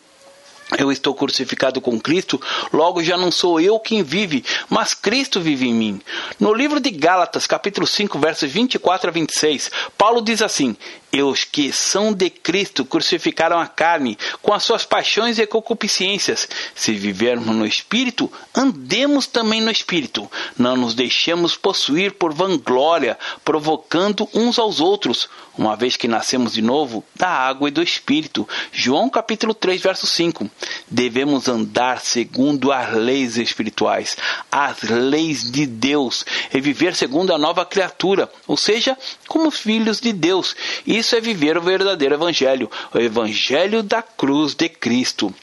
[0.78, 5.68] eu estou crucificado com Cristo, logo já não sou eu quem vive, mas Cristo vive
[5.68, 6.02] em mim.
[6.40, 10.76] No livro de Gálatas, capítulo 5, versos 24 a 26, Paulo diz assim:
[11.14, 16.50] e os que são de Cristo crucificaram a carne com as suas paixões e concupiscências.
[16.74, 20.30] Se vivermos no Espírito, andemos também no Espírito.
[20.58, 26.64] Não nos deixemos possuir por vanglória, provocando uns aos outros, uma vez que nascemos de
[26.64, 28.50] novo da água e do Espírito.
[28.72, 30.50] João capítulo 3, verso 5.
[30.90, 34.18] Devemos andar segundo as leis espirituais,
[34.52, 38.98] as leis de Deus, e viver segundo a nova criatura, ou seja,
[39.28, 40.56] como filhos de Deus.
[40.88, 45.34] Isso é viver o verdadeiro Evangelho, o Evangelho da cruz de Cristo.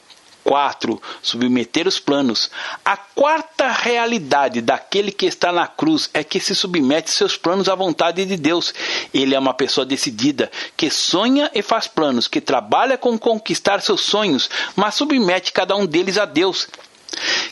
[0.43, 1.01] 4.
[1.21, 2.49] Submeter os planos.
[2.83, 7.75] A quarta realidade daquele que está na cruz é que se submete seus planos à
[7.75, 8.73] vontade de Deus.
[9.13, 14.01] Ele é uma pessoa decidida, que sonha e faz planos, que trabalha com conquistar seus
[14.01, 16.67] sonhos, mas submete cada um deles a Deus.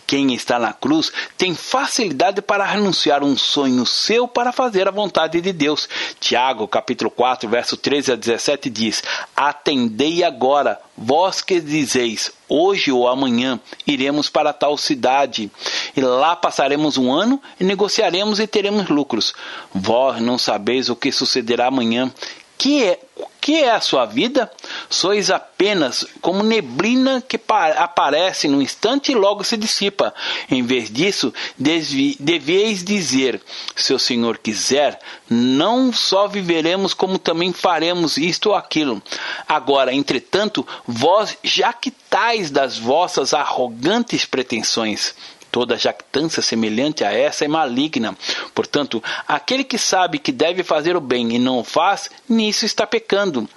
[0.05, 5.39] Quem está na cruz tem facilidade para renunciar um sonho seu para fazer a vontade
[5.39, 5.87] de Deus.
[6.19, 9.03] Tiago, capítulo 4, verso 13 a 17 diz:
[9.35, 15.51] Atendei agora, vós que dizeis, hoje ou amanhã iremos para tal cidade,
[15.95, 19.33] e lá passaremos um ano e negociaremos e teremos lucros.
[19.73, 22.11] Vós não sabeis o que sucederá amanhã.
[22.59, 22.99] Que é,
[23.39, 24.51] que é a sua vida?
[24.89, 27.39] Sois apenas como neblina que
[27.77, 30.13] aparece no instante e logo se dissipa.
[30.51, 33.41] Em vez disso, deveis dizer:
[33.73, 39.01] se o Senhor quiser, não só viveremos, como também faremos isto ou aquilo.
[39.47, 45.15] Agora, entretanto, vós jactais das vossas arrogantes pretensões.
[45.51, 48.15] Toda jactância semelhante a essa é maligna.
[48.53, 52.85] Portanto, aquele que sabe que deve fazer o bem e não o faz, nisso está
[52.85, 53.49] pecando.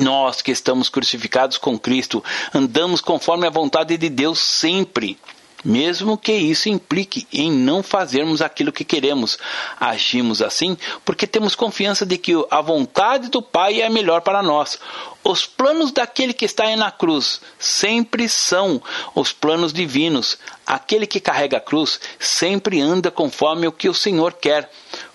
[0.00, 5.18] Nós que estamos crucificados com Cristo, andamos conforme a vontade de Deus sempre
[5.64, 9.38] mesmo que isso implique em não fazermos aquilo que queremos.
[9.78, 14.78] Agimos assim porque temos confiança de que a vontade do Pai é melhor para nós.
[15.24, 18.82] Os planos daquele que está na cruz sempre são
[19.14, 20.38] os planos divinos.
[20.66, 24.70] Aquele que carrega a cruz sempre anda conforme o que o Senhor quer.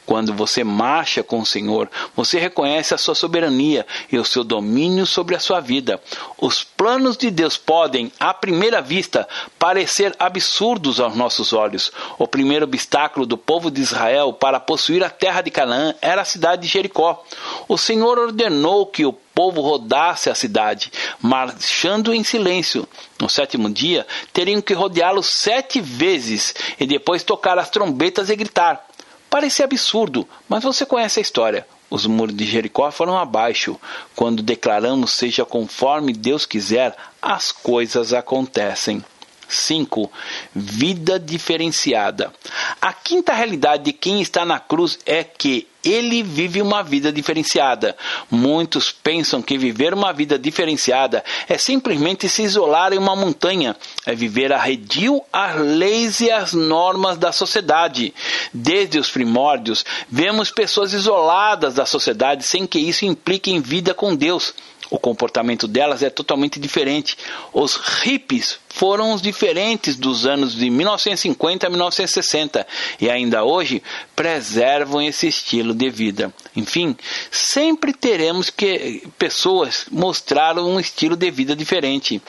[0.07, 5.05] Quando você marcha com o Senhor, você reconhece a sua soberania e o seu domínio
[5.05, 6.01] sobre a sua vida.
[6.39, 9.27] Os planos de Deus podem, à primeira vista,
[9.59, 11.91] parecer absurdos aos nossos olhos.
[12.17, 16.25] O primeiro obstáculo do povo de Israel para possuir a terra de Canaã era a
[16.25, 17.21] cidade de Jericó.
[17.67, 20.89] O Senhor ordenou que o povo rodasse a cidade,
[21.21, 22.87] marchando em silêncio.
[23.19, 28.86] No sétimo dia, teriam que rodeá-lo sete vezes e depois tocar as trombetas e gritar.
[29.29, 31.67] Parece absurdo, mas você conhece a história.
[31.89, 33.79] Os muros de Jericó foram abaixo.
[34.15, 39.03] Quando declaramos seja conforme Deus quiser, as coisas acontecem.
[39.47, 40.11] 5.
[40.55, 42.33] Vida diferenciada.
[42.81, 47.95] A quinta realidade de quem está na cruz é que ele vive uma vida diferenciada.
[48.29, 54.13] Muitos pensam que viver uma vida diferenciada é simplesmente se isolar em uma montanha, é
[54.13, 58.13] viver arredio às leis e às normas da sociedade.
[58.53, 64.15] Desde os primórdios, vemos pessoas isoladas da sociedade sem que isso implique em vida com
[64.15, 64.53] Deus
[64.89, 67.17] o comportamento delas é totalmente diferente.
[67.53, 72.67] Os hippies foram os diferentes dos anos de 1950 a 1960
[73.01, 73.81] e ainda hoje
[74.15, 76.33] preservam esse estilo de vida.
[76.55, 76.95] Enfim,
[77.31, 82.21] sempre teremos que pessoas mostrar um estilo de vida diferente.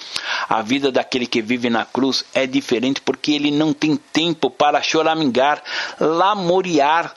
[0.49, 4.83] A vida daquele que vive na cruz é diferente porque ele não tem tempo para
[4.83, 5.62] choramingar,
[6.01, 7.14] lamuriar,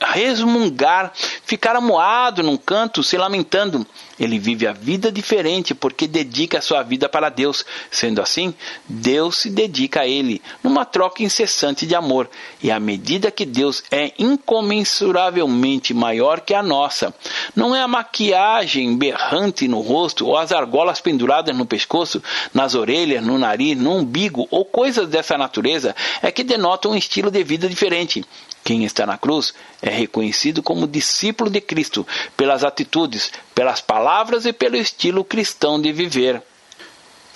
[0.00, 1.12] resmungar,
[1.44, 3.86] ficar amuado num canto, se lamentando.
[4.18, 7.64] Ele vive a vida diferente porque dedica a sua vida para Deus.
[7.90, 8.52] Sendo assim,
[8.88, 12.28] Deus se dedica a ele, numa troca incessante de amor.
[12.60, 17.14] E à medida que Deus é incomensuravelmente maior que a nossa,
[17.54, 23.24] não é a maquiagem berrante no rosto ou as argolas penduradas no pescoço, nas orelhas,
[23.24, 27.68] no nariz, no umbigo ou coisas dessa natureza é que denotam um estilo de vida
[27.68, 28.24] diferente.
[28.68, 34.52] Quem está na cruz é reconhecido como discípulo de Cristo pelas atitudes, pelas palavras e
[34.52, 36.42] pelo estilo cristão de viver.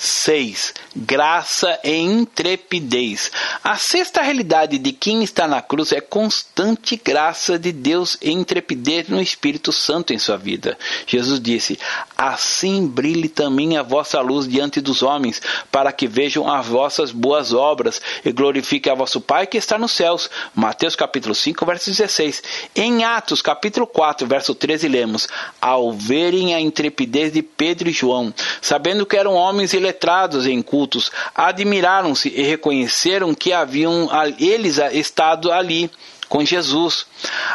[0.02, 0.74] 6.
[0.96, 3.30] Graça e intrepidez.
[3.62, 9.08] A sexta realidade de quem está na cruz é constante graça de Deus e intrepidez
[9.08, 10.76] no Espírito Santo em sua vida.
[11.06, 11.78] Jesus disse:
[12.18, 17.52] Assim brilhe também a vossa luz diante dos homens, para que vejam as vossas boas
[17.52, 20.28] obras e glorifiquem a vosso Pai que está nos céus.
[20.52, 22.42] Mateus capítulo 5, verso 16.
[22.74, 25.28] Em Atos capítulo 4, verso 13, lemos:
[25.60, 30.62] Ao verem a intrepidez de Pedro e João, sabendo que eram homens eleitorais, letrados em
[30.62, 35.90] cultos admiraram-se e reconheceram que haviam eles estado ali
[36.30, 37.04] com Jesus.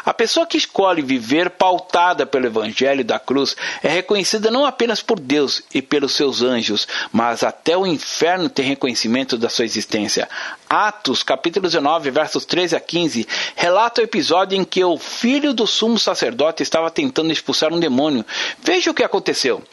[0.06, 5.20] A pessoa que escolhe viver pautada pelo Evangelho da cruz é reconhecida não apenas por
[5.20, 10.30] Deus e pelos seus anjos, mas até o inferno tem reconhecimento da sua existência.
[10.70, 15.66] Atos, capítulo 19, versos 13 a 15, relata o episódio em que o filho do
[15.66, 18.24] sumo sacerdote estava tentando expulsar um demônio.
[18.62, 19.64] Veja o que aconteceu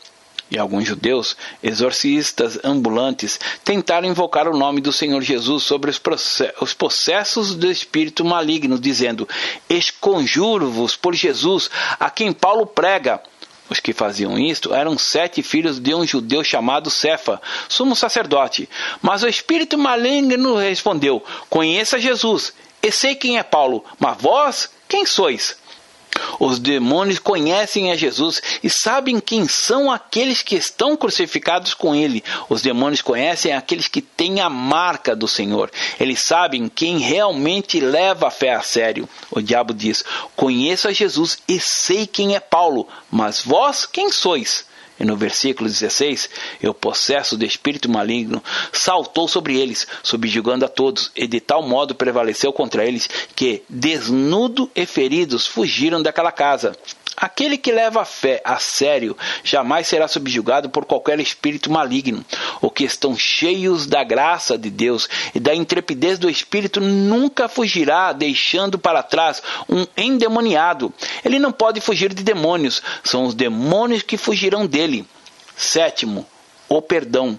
[0.55, 7.57] e alguns judeus, exorcistas ambulantes, tentaram invocar o nome do Senhor Jesus sobre os processos
[7.57, 9.29] do espírito maligno, dizendo:
[9.69, 13.21] Esconjuro-vos por Jesus, a quem Paulo prega.
[13.69, 18.69] Os que faziam isto eram sete filhos de um judeu chamado Cefa, sumo sacerdote.
[19.01, 25.05] Mas o espírito maligno respondeu: Conheça Jesus, e sei quem é Paulo, mas vós, quem
[25.05, 25.57] sois?
[26.38, 32.22] Os demônios conhecem a Jesus e sabem quem são aqueles que estão crucificados com ele.
[32.48, 35.70] Os demônios conhecem aqueles que têm a marca do Senhor.
[35.98, 39.09] Eles sabem quem realmente leva a fé a sério.
[39.31, 40.05] O diabo diz:
[40.37, 44.66] Conheço a Jesus e sei quem é Paulo, mas vós quem sois?
[44.98, 46.30] E no versículo 16,
[46.62, 51.94] o possesso de espírito maligno saltou sobre eles, subjugando a todos, e de tal modo
[51.94, 56.76] prevaleceu contra eles que, desnudo e feridos, fugiram daquela casa.
[57.16, 62.24] Aquele que leva a fé a sério jamais será subjugado por qualquer espírito maligno.
[62.61, 68.12] Os que estão cheios da graça de Deus e da intrepidez do espírito nunca fugirá,
[68.12, 70.92] deixando para trás um endemoniado.
[71.24, 75.07] Ele não pode fugir de demônios, são os demônios que fugirão dele.
[75.57, 76.27] Sétimo,
[76.68, 77.38] o perdão.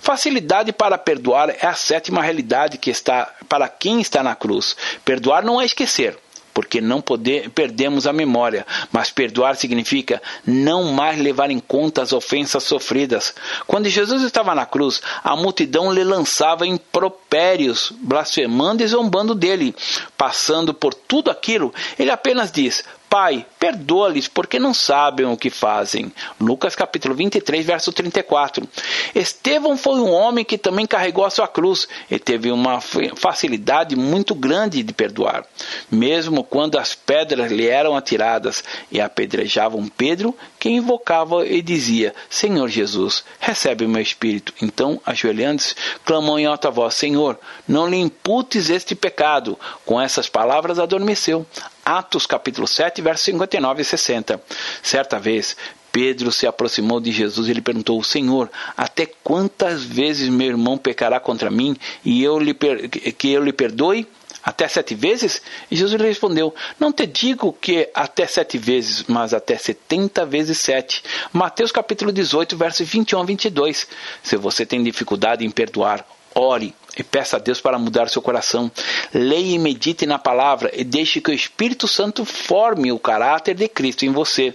[0.00, 4.76] Facilidade para perdoar é a sétima realidade que está para quem está na cruz.
[5.04, 6.18] Perdoar não é esquecer
[6.54, 12.12] porque não poder, perdemos a memória, mas perdoar significa não mais levar em conta as
[12.12, 13.34] ofensas sofridas.
[13.66, 19.74] Quando Jesus estava na cruz, a multidão lhe lançava impropérios, blasfemando e zombando dele.
[20.16, 26.12] Passando por tudo aquilo, ele apenas diz: Pai, perdoa-lhes, porque não sabem o que fazem.
[26.40, 28.68] Lucas capítulo 23, verso 34.
[29.14, 34.34] Estevão foi um homem que também carregou a sua cruz e teve uma facilidade muito
[34.34, 35.46] grande de perdoar.
[35.88, 42.68] Mesmo quando as pedras lhe eram atiradas e apedrejavam Pedro, que invocava e dizia: Senhor
[42.68, 44.52] Jesus, recebe o meu espírito.
[44.60, 49.56] Então, ajoelhando-se, clamou em alta voz: Senhor, não lhe imputes este pecado.
[49.86, 51.46] Com essas palavras adormeceu.
[51.84, 54.42] Atos capítulo 7, versos 59 e 60.
[54.82, 55.56] Certa vez,
[55.92, 61.20] Pedro se aproximou de Jesus e lhe perguntou: Senhor, até quantas vezes meu irmão pecará
[61.20, 64.06] contra mim e eu lhe que eu lhe perdoe?
[64.42, 65.40] Até sete vezes?
[65.70, 70.58] E Jesus lhe respondeu: Não te digo que até sete vezes, mas até setenta vezes
[70.58, 71.02] sete.
[71.32, 73.86] Mateus capítulo 18, versos 21 a 22.
[74.22, 78.70] Se você tem dificuldade em perdoar, ore e peça a Deus para mudar seu coração.
[79.12, 83.68] Leia e medite na palavra e deixe que o Espírito Santo forme o caráter de
[83.68, 84.54] Cristo em você.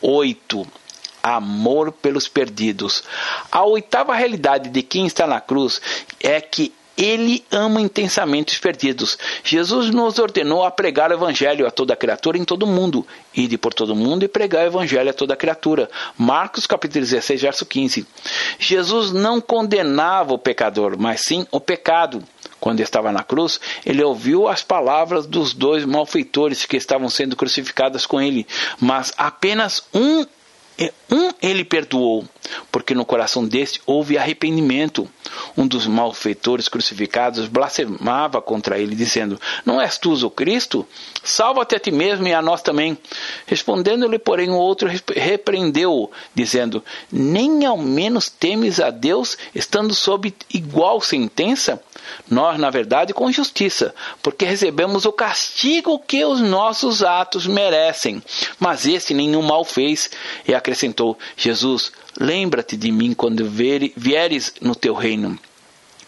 [0.00, 0.66] 8.
[1.22, 3.02] Amor pelos perdidos.
[3.50, 5.80] A oitava realidade de quem está na cruz
[6.20, 9.18] é que ele ama intensamente os perdidos.
[9.42, 13.06] Jesus nos ordenou a pregar o evangelho a toda criatura em todo mundo.
[13.34, 15.90] Ide por todo mundo e pregar o evangelho a toda criatura.
[16.16, 18.06] Marcos capítulo 16, verso 15.
[18.58, 22.22] Jesus não condenava o pecador, mas sim o pecado.
[22.60, 28.06] Quando estava na cruz, ele ouviu as palavras dos dois malfeitores que estavam sendo crucificados
[28.06, 28.46] com ele,
[28.80, 30.24] mas apenas um
[31.10, 32.24] um ele perdoou,
[32.72, 35.08] porque no coração deste houve arrependimento.
[35.56, 40.86] Um dos malfeitores crucificados blasfemava contra ele, dizendo: Não és tu o Cristo?
[41.22, 42.98] Salva-te a ti mesmo e a nós também.
[43.46, 51.00] Respondendo-lhe, porém, o outro repreendeu-o, dizendo: Nem ao menos temes a Deus, estando sob igual
[51.00, 51.80] sentença?
[52.30, 58.22] Nós, na verdade, com justiça, porque recebemos o castigo que os nossos atos merecem.
[58.58, 60.10] Mas este nenhum mal fez.
[60.46, 65.38] E acrescentou: Jesus, lembra-te de mim quando vieres no teu reino.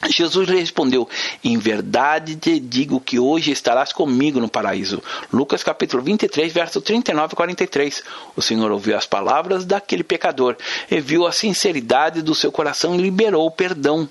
[0.09, 1.09] Jesus lhe respondeu:
[1.43, 5.03] Em verdade te digo que hoje estarás comigo no paraíso.
[5.33, 8.03] Lucas capítulo 23, verso 39 e 43.
[8.37, 10.57] O Senhor ouviu as palavras daquele pecador
[10.91, 14.09] e viu a sinceridade do seu coração e liberou o perdão.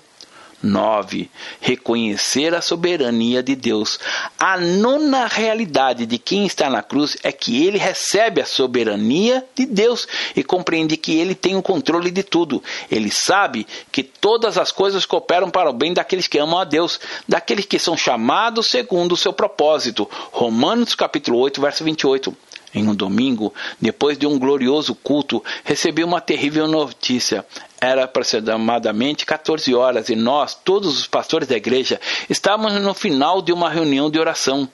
[0.62, 1.30] 9.
[1.62, 4.00] Reconhecer a soberania de Deus.
[4.38, 9.66] A nona realidade de quem está na cruz é que ele recebe a soberania de
[9.66, 12.64] Deus e compreende que ele tem o controle de tudo.
[12.90, 17.00] Ele sabe que todas as coisas cooperam para o bem daqueles que amam a Deus,
[17.28, 20.10] daqueles que são chamados segundo o seu propósito.
[20.32, 22.36] Romanos capítulo 8, verso 28.
[22.74, 27.46] Em um domingo, depois de um glorioso culto, recebi uma terrível notícia.
[27.80, 32.00] Era aproximadamente 14 horas e nós, todos os pastores da igreja,
[32.30, 34.68] estávamos no final de uma reunião de oração.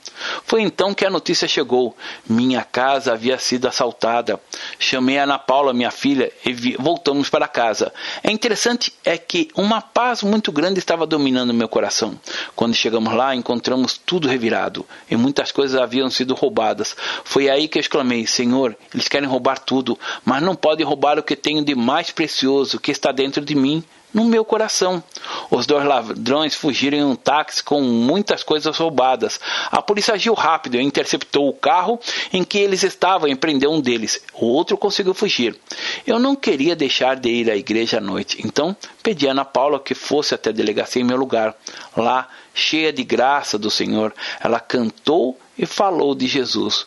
[0.45, 1.95] Foi então que a notícia chegou.
[2.28, 4.39] Minha casa havia sido assaltada.
[4.80, 7.91] Chamei a Ana Paula, minha filha, e voltamos para casa.
[8.24, 12.20] É interessante é que uma paz muito grande estava dominando meu coração.
[12.56, 16.95] Quando chegamos lá, encontramos tudo revirado e muitas coisas haviam sido roubadas.
[17.24, 21.36] Foi aí que exclamei: Senhor, eles querem roubar tudo, mas não podem roubar o que
[21.36, 23.84] tenho de mais precioso, que está dentro de mim,
[24.14, 25.04] no meu coração.
[25.50, 29.39] Os dois ladrões fugiram em um táxi com muitas coisas roubadas.
[29.72, 32.00] A polícia agiu rápido e interceptou o carro
[32.32, 34.22] em que eles estavam e prendeu um deles.
[34.34, 35.58] O outro conseguiu fugir.
[36.06, 39.80] Eu não queria deixar de ir à igreja à noite, então pedi a Ana Paula
[39.80, 41.56] que fosse até a delegacia em meu lugar.
[41.96, 46.86] Lá, cheia de graça do Senhor, ela cantou e falou de Jesus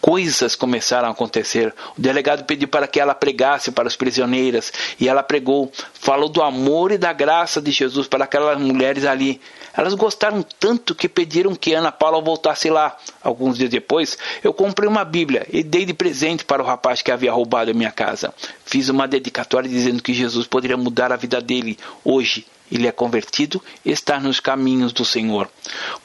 [0.00, 1.74] coisas começaram a acontecer.
[1.96, 6.42] O delegado pediu para que ela pregasse para as prisioneiras e ela pregou, falou do
[6.42, 9.40] amor e da graça de Jesus para aquelas mulheres ali.
[9.76, 12.96] Elas gostaram tanto que pediram que Ana Paula voltasse lá.
[13.22, 17.12] Alguns dias depois, eu comprei uma Bíblia e dei de presente para o rapaz que
[17.12, 18.32] havia roubado a minha casa.
[18.64, 23.62] Fiz uma dedicatória dizendo que Jesus poderia mudar a vida dele hoje ele é convertido
[23.84, 25.48] e está nos caminhos do Senhor.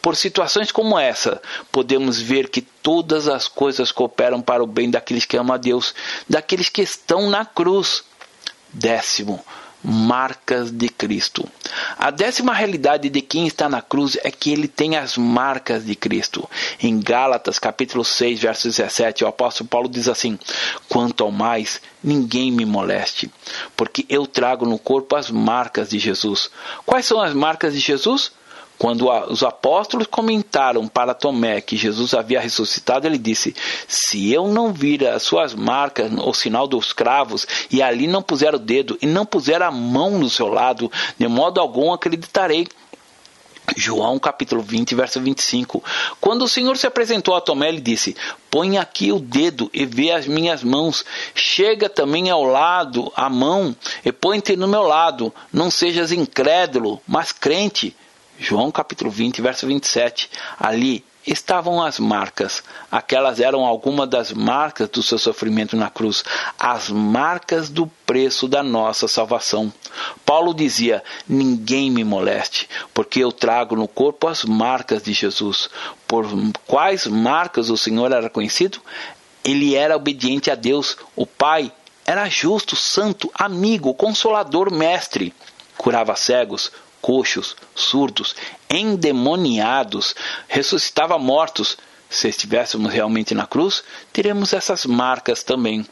[0.02, 1.42] Por situações como essa,
[1.72, 5.94] podemos ver que todas as coisas cooperam para o bem daqueles que amam a Deus,
[6.30, 8.04] daqueles que estão na cruz.
[8.74, 9.44] Décimo,
[9.84, 11.48] marcas de Cristo.
[11.98, 15.96] A décima realidade de quem está na cruz é que ele tem as marcas de
[15.96, 16.48] Cristo.
[16.82, 20.38] Em Gálatas, capítulo 6, verso 17, o apóstolo Paulo diz assim:
[20.88, 23.32] Quanto ao mais, ninguém me moleste,
[23.76, 26.50] porque eu trago no corpo as marcas de Jesus.
[26.86, 28.32] Quais são as marcas de Jesus?
[28.82, 33.56] Quando os apóstolos comentaram para Tomé que Jesus havia ressuscitado, ele disse:
[33.88, 38.56] Se eu não vir as suas marcas, o sinal dos cravos, e ali não puser
[38.56, 42.68] o dedo, e não puser a mão no seu lado, de modo algum acreditarei.
[43.78, 45.84] João capítulo 20, verso 25.
[46.20, 48.18] Quando o Senhor se apresentou a Tomé, ele disse:
[48.50, 51.06] Põe aqui o dedo e vê as minhas mãos.
[51.36, 55.32] Chega também ao lado a mão e põe-te no meu lado.
[55.54, 57.96] Não sejas incrédulo, mas crente.
[58.42, 60.28] João capítulo 20, verso 27.
[60.60, 62.64] Ali estavam as marcas.
[62.92, 66.24] Aquelas eram algumas das marcas do seu sofrimento na cruz,
[66.58, 69.72] as marcas do preço da nossa salvação.
[70.26, 75.70] Paulo dizia: Ninguém me moleste, porque eu trago no corpo as marcas de Jesus.
[76.08, 76.26] Por
[76.66, 78.82] quais marcas o Senhor era conhecido?
[79.44, 81.72] Ele era obediente a Deus, o Pai.
[82.04, 85.32] Era justo, santo, amigo, consolador, mestre.
[85.78, 86.72] Curava cegos,
[87.02, 88.36] coxos, surdos,
[88.70, 90.16] endemoniados,
[90.48, 91.78] ressuscitava mortos.
[92.10, 95.86] Se estivéssemos realmente na cruz, teremos essas marcas também.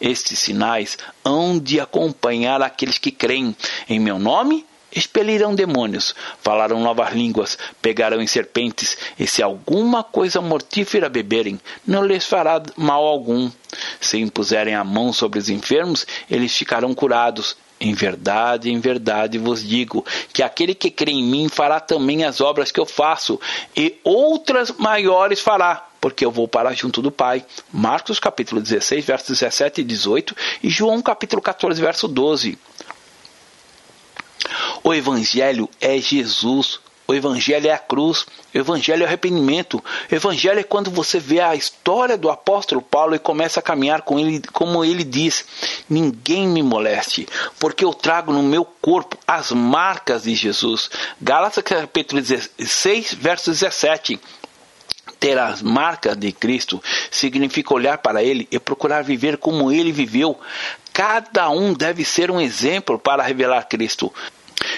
[0.00, 3.56] Estes sinais hão de acompanhar aqueles que creem
[3.88, 10.40] em meu nome expelirão demônios, falarão novas línguas, pegarão em serpentes, e se alguma coisa
[10.40, 13.50] mortífera beberem, não lhes fará mal algum.
[14.00, 17.56] Se impuserem a mão sobre os enfermos, eles ficarão curados.
[17.80, 22.40] Em verdade, em verdade vos digo que aquele que crê em mim fará também as
[22.40, 23.40] obras que eu faço,
[23.76, 27.44] e outras maiores fará, porque eu vou para junto do Pai.
[27.72, 32.58] Marcos capítulo 16, versos 17 e 18, e João capítulo 14, verso 12.
[34.82, 39.82] O evangelho é Jesus O Evangelho é a cruz, o Evangelho é o arrependimento.
[40.10, 44.02] O Evangelho é quando você vê a história do apóstolo Paulo e começa a caminhar
[44.02, 45.44] com ele, como ele diz:
[45.88, 47.28] Ninguém me moleste,
[47.58, 50.90] porque eu trago no meu corpo as marcas de Jesus.
[51.20, 54.18] Gálatas capítulo 16, verso 17
[55.20, 60.38] ter as marcas de Cristo significa olhar para Ele e procurar viver como Ele viveu.
[60.92, 64.12] Cada um deve ser um exemplo para revelar Cristo.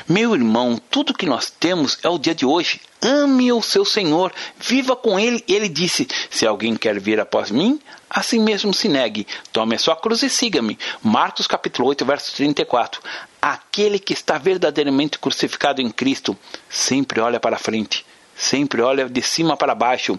[0.09, 2.81] Meu irmão, tudo que nós temos é o dia de hoje.
[3.01, 5.45] Ame o seu Senhor, viva com Ele.
[5.47, 9.27] Ele disse: Se alguém quer vir após mim, assim mesmo se negue.
[9.53, 10.79] Tome a sua cruz e siga-me.
[11.03, 13.01] Marcos capítulo 8, verso 34.
[13.41, 16.37] Aquele que está verdadeiramente crucificado em Cristo
[16.69, 18.05] sempre olha para frente
[18.37, 20.19] sempre olha de cima para baixo.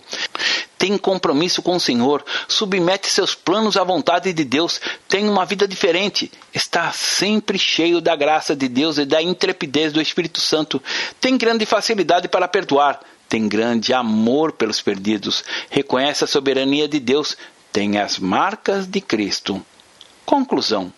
[0.78, 5.68] Tem compromisso com o Senhor, submete seus planos à vontade de Deus, tem uma vida
[5.68, 10.82] diferente, está sempre cheio da graça de Deus e da intrepidez do Espírito Santo,
[11.20, 17.36] tem grande facilidade para perdoar, tem grande amor pelos perdidos, reconhece a soberania de Deus,
[17.72, 19.63] tem as marcas de Cristo.
[20.26, 20.93] Conclusão: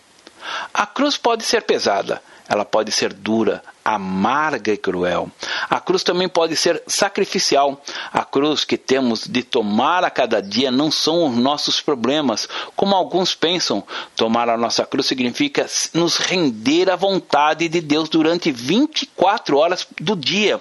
[0.72, 5.30] a cruz pode ser pesada, ela pode ser dura, amarga e cruel.
[5.68, 7.80] A cruz também pode ser sacrificial.
[8.12, 12.96] A cruz que temos de tomar a cada dia não são os nossos problemas, como
[12.96, 13.84] alguns pensam.
[14.16, 20.16] Tomar a nossa cruz significa nos render à vontade de Deus durante 24 horas do
[20.16, 20.60] dia,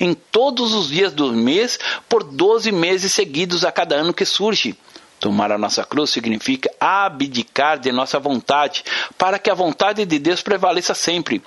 [0.00, 1.78] em todos os dias do mês,
[2.08, 4.76] por 12 meses seguidos a cada ano que surge.
[5.20, 8.84] Tomar a nossa cruz significa abdicar de nossa vontade,
[9.16, 11.42] para que a vontade de Deus prevaleça sempre.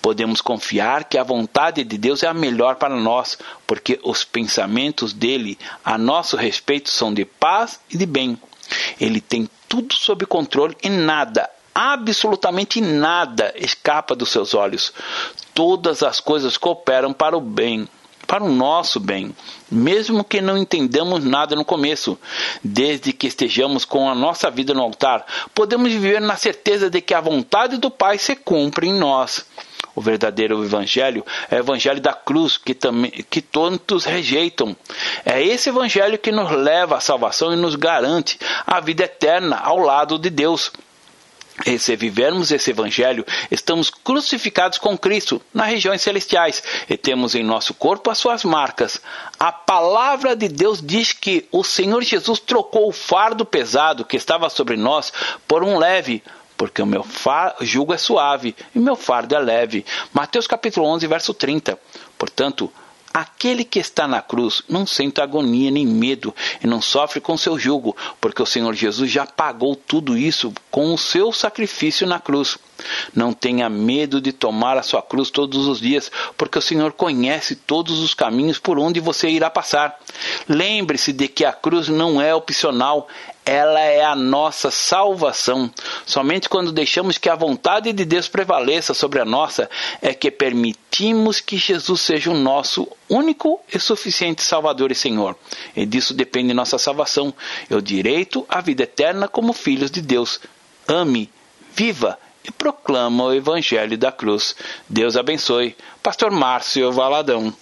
[0.00, 5.12] Podemos confiar que a vontade de Deus é a melhor para nós, porque os pensamentos
[5.12, 8.38] dele a nosso respeito são de paz e de bem.
[9.00, 14.92] Ele tem tudo sob controle e nada, absolutamente nada, escapa dos seus olhos.
[15.54, 17.88] Todas as coisas cooperam para o bem
[18.28, 19.34] para o nosso bem,
[19.70, 22.18] mesmo que não entendamos nada no começo.
[22.62, 25.24] Desde que estejamos com a nossa vida no altar,
[25.54, 29.46] podemos viver na certeza de que a vontade do Pai se cumpre em nós.
[29.94, 34.76] O verdadeiro evangelho é o evangelho da cruz que, também, que tantos rejeitam.
[35.24, 39.78] É esse evangelho que nos leva à salvação e nos garante a vida eterna ao
[39.78, 40.70] lado de Deus.
[41.66, 47.42] E se vivermos esse evangelho, estamos crucificados com Cristo nas regiões celestiais e temos em
[47.42, 49.00] nosso corpo as suas marcas.
[49.38, 54.48] A palavra de Deus diz que o Senhor Jesus trocou o fardo pesado que estava
[54.48, 55.12] sobre nós
[55.48, 56.22] por um leve,
[56.56, 57.04] porque o meu
[57.60, 59.84] jugo é suave e meu fardo é leve.
[60.12, 61.78] Mateus capítulo 11, verso 30.
[62.16, 62.72] Portanto,
[63.18, 67.58] Aquele que está na cruz não sente agonia nem medo e não sofre com seu
[67.58, 72.56] jugo, porque o Senhor Jesus já pagou tudo isso com o seu sacrifício na cruz.
[73.12, 77.56] Não tenha medo de tomar a sua cruz todos os dias, porque o Senhor conhece
[77.56, 79.98] todos os caminhos por onde você irá passar.
[80.48, 83.08] Lembre-se de que a cruz não é opcional,
[83.48, 85.72] ela é a nossa salvação.
[86.04, 89.70] Somente quando deixamos que a vontade de Deus prevaleça sobre a nossa
[90.02, 95.34] é que permitimos que Jesus seja o nosso único e suficiente Salvador e Senhor.
[95.74, 97.32] E disso depende nossa salvação
[97.70, 100.38] e o direito à vida eterna como filhos de Deus.
[100.86, 101.30] Ame,
[101.74, 104.54] viva e proclama o Evangelho da Cruz.
[104.86, 105.74] Deus abençoe.
[106.02, 107.54] Pastor Márcio Valadão.